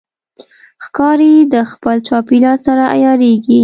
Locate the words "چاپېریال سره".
2.07-2.83